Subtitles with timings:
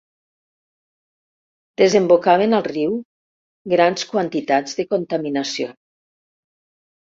[1.81, 2.97] Desembocaven al riu
[3.77, 5.73] grans quantitats de contaminació.